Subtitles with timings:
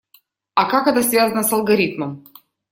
[0.55, 2.25] А как это связано с алгоритмом?